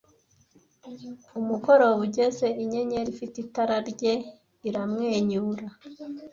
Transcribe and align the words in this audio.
umugoroba 1.39 1.99
ugeze 2.07 2.47
inyenyeri 2.63 3.09
ifite 3.13 3.35
itara 3.45 3.77
rye 3.91 4.13
iramwenyura 4.67 5.65